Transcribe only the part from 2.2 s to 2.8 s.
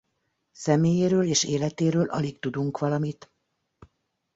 tudunk